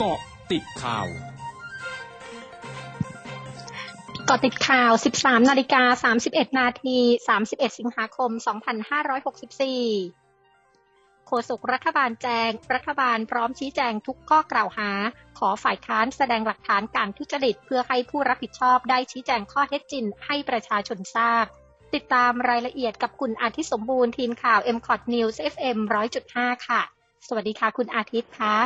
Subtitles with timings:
[0.00, 0.20] เกาะ
[0.52, 1.06] ติดข่าว
[4.26, 6.98] เกาะติดข่าว 13 นาฬิกา 31 นาที
[7.38, 8.30] 31 สิงหาคม
[9.98, 14.90] 2564 โฆษกรัฐบาลแจง รัฐบาลพร้อมชี้แจงทุกข้อกล่าวหา
[15.38, 21.44] ขอฝ่ายค้านแสดงหลักฐานการทุจริต เพื่อให้ผู้รับผิดชอบได้ชี้แจงข้อเท็จจริงให้ประชาชนทราบ
[21.94, 25.78] ติดตามรายละเอียดกับคุณอาทิตย์สมบูรณ์ทีมข่าว m c o t News FM
[26.22, 26.80] 100.5 ค่ะ
[27.28, 28.56] สวัสดีค่ะ คุณอาทิตย์คะ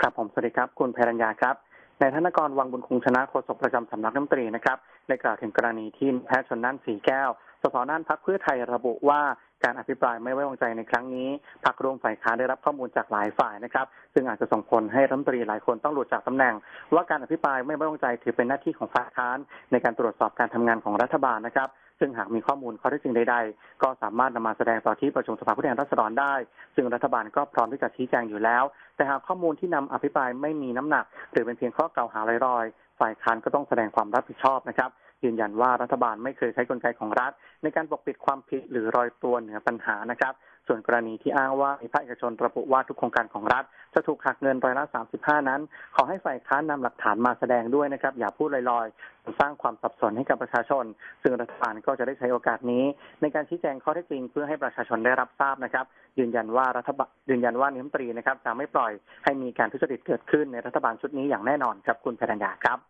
[0.00, 1.54] ครับผมสวัสดีครับ คุณแพรัญญาครับ
[2.00, 7.28] นายธนกรวังบุญคงชนะโฆษกประจำสำนักน้ำตรีนะครับได้กล่าวถึงกรณีที่แพทย์ชนนั่นสีแก้ว
[7.62, 9.20] สสน่นพักเพื่อไทยระบุว่า
[9.64, 11.28] การอภิปรายไม่ไว้วางใจในครั้งนี้
[11.64, 16.54] พักร่วมฝ่ายค้านได้รับข้อมูลจากหลายฝ่ายนะครับ ซึ่งอาจจะส่งผลให้รัฐมนตรีหลายคนต้องหลุดจากตำแหน่ง
[16.94, 19.38] ว่าการอภิปรายไม่ไว้วางใจถือเป็นหน้าที่ของฝ่ายค้าน
[19.72, 21.68] ในการตรวจสอบการทำงานของรัฐบาลนะครับ
[22.00, 26.34] ซึ่งหากมีข้อมูลข้อเท็จจริงใดๆ ก็สามารถนำมาแสดงต่อที่ประชุมสภาผู้แทนราษฎรได้
[26.74, 28.64] ซึ่งรัฐบาลก็พร้อมที่จะชี้แจงอยู่แล้ว
[28.96, 34.90] แต่หากข้อมูลที่นำอภิปรายไม่มีน้ำหนัก หรือเป็นเพียงข้อกล่าวหาลอยๆ ฝ่ายค้านก็ต้องแสดงความรับผิดชอบนะครับ
[35.24, 37.32] ยืนยันว่ารัฐบาลไม่เคยใช้กลไกของรัฐ
[37.62, 40.34] ในการปกปิดความผิดหรือรอยตัวเหนือปัญหานะครับ
[40.66, 44.84] ส่วนกรณีที่อ้างว่ามีภาคเอกชนระบุว่าทุกโครงการของรัฐ จะถูกหักเงินร้อยละ
[45.16, 45.60] 35 นั้น
[45.96, 50.84] ขอให้ฝ่ายค้านนำหลักฐานมาแสดงด้วยนะครับ อย่าพูดลอยๆ สร้างความสับสนให้กับประชาชน
[51.22, 52.84] ซึ่งรัฐบาลก็จะได้ใช้โอกาสนี้
[53.20, 55.84] ในการชี้แจงข้อเท็จจริงเพื่อให้ประชาชนได้รับทราบนะครับ
[56.18, 58.92] ยืนยันว่ารัฐบาลยืนยันว่านิมตรีนะครับจะไม่ปล่อย
[59.24, 62.89] ให้มีการทุจริตเกิดขึ้นในรัฐบาลชุดนี้อย่างแน่นอนครับคุณพรัญญาครับ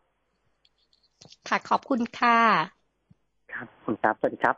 [1.48, 2.38] ค่ะขอบคุณค่ะ
[3.52, 4.56] ครับคุณครับสวัสดีครับ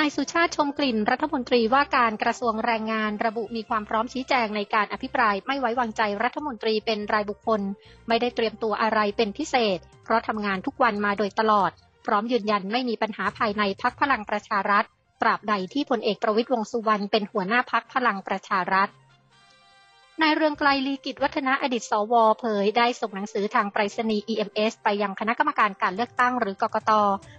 [0.00, 7.60] นายสุชาติชมกลิ่นรัฐมนตรีว่าการกระทรวงแรงงานระบุมีความพร้อมชี้แจงในการอภิปรายไม่ไว้วางใจรัฐมนตรีเป็นรายบุคคล
[8.08, 11.70] ไม่ได้เตรียมตัวอะไรเป็นพิเศษ เพราะทำงานทุกวันมาโดยตลอด
[12.06, 14.84] พร้อมยืนยันไม่มีปัญหาภายในพักพลังประชารัฐ
[15.22, 18.88] ตราบใดที่พลเอกประวิตยวงษ์สุวรรณเป็นหัวหน้าพักพลังประชารัฐ
[20.22, 26.92] นายเรืองไกลลีกิจวัฒนะอดีตสวเผยได้ส่งหนังสือทางไปรษณีย์ EMS ไปยังคณะกรรมการการเลือกตั้งหรือกกต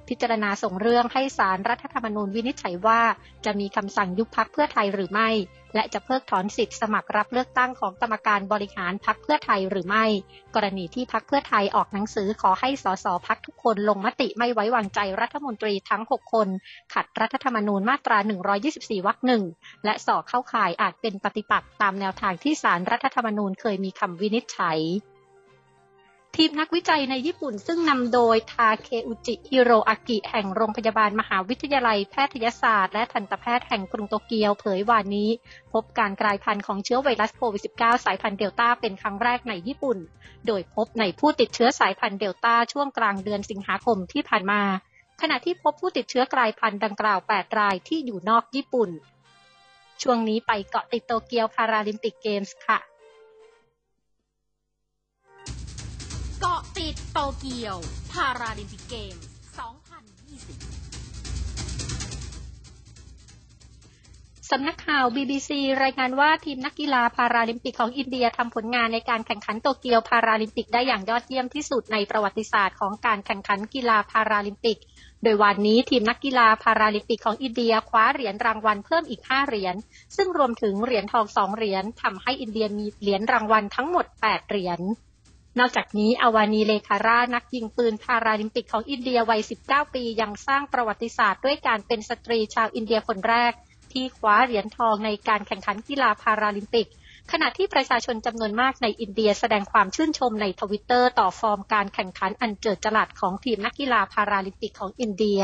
[0.08, 3.02] พิจารณาส่งเรื่องให้สารรัฐธรรมนูญวินิจฉัยว่า
[3.46, 5.30] จะมีคำสั่งยุบพักเพื่อไทยหรือไม่
[5.74, 10.06] และจะเพิกถอนสิทธิ์สมัครรับเลือกตั้งของกรรมการบริหารพักเพื่อไทยหรือไม่
[10.56, 16.48] กรณีที่พักเพื่อไทยออกหนังสือขอให้สสพักทุกคนลงมติไม่ไว้วางใจรัฐมนตรีทั้ง 6 คน
[16.94, 18.18] ขัดรัฐธรรมนูญมาตรา
[18.62, 19.44] 124 วรรคหนึ่ง
[19.86, 24.80] และส่อเข้าข่ายอาจเป็นปฏิปักษ์ตามแนวทางที่สารรัฐธรรมนูญเคยมีคำวินิจฉัย
[26.40, 35.30] ทีมนักวิจัยในญี่ปุ่นซึ่งนำโดยทาเคอุจิฮิโรอากิ แห่งโรงพยาบาลมหาวิทยาลัยแพทยศาสตร์ และทันตแพทย์แห่งกรุงโตเกียวเผยวันนี้
[35.74, 39.98] พบการกลายพันธุ์ของเชื้อไวรัสโควิด -19 สายพันธุ์เดลต้าเป็นครั้งแรกในญี่ปุ่น
[40.48, 44.62] โดยพบในผู้ติดเชื้อสายพันธุ์เดลต้าช่วงกลางเดือนสิงหาคมที่ผ่านมา
[45.22, 48.90] ขณะที่พบผู้ติดเชื้อกลายพันธุ์ดังกล่าว 8 รายที่อยู่นอกญี่ปุ่น
[50.02, 52.80] ช่วงนี้ไปเกาะติดโตเกียวพาราลิมปิกเกมส์ค่ะ
[57.20, 57.78] โตเกียว
[58.14, 59.22] พาราลิมปิกเกม 2020
[64.50, 65.50] สำนักข่าว BBC
[65.84, 74.78] รายงานว่าทีมนักกีฬาพาราลิมปิกของอินเดียทำผลงานในการแข่งขันโตเกียวพาราลิมปิกได้อย่างยอดเยี่ยมที่สุดในประวัติศาสตร์ของการแข่งขันกีฬาพาราลิมปิก
[75.24, 79.76] โดยวันนี้ทีมนักกีฬาพาราลิมปิกของอินเดียคว้าเหรียญรางวัลเพิ่มอีก 5 เหรียญ
[80.16, 84.82] ซึ่งรวมถึงเหรียญทอง 2 เหรียญทำให้อินเดียมีเหรียญรางวัลทั้งหมด 8 เหรียญ
[85.60, 93.54] นอกจากนี้อาวานีเลคาร่านักยิงปืนพาราลิมปิกของอินเดียวัย 19 ปียังสร้างประวัติศาสตร์ด้วยการเป็นสตรีชาวอินเดียคนแรก
[93.92, 96.88] ที่คว้าเหรียญทองในการแข่งขันกีฬาพาราลิมปิก
[97.32, 105.42] ขณะที่ประชาชนจำนวนมากในอินเดียแสดงความชื่นชมในทวิตเตอร์ต่อฟอร์มการแข่งขันอันเจิดจรัสของทีมนักกีฬาพาราลิมปิกของอินเดีย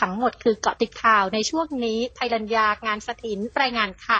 [0.00, 4.18] ทั้งหมดคือเกาะติดข่าวในช่วงนี้ภัยรัญญางานสถินรายงานค่ะ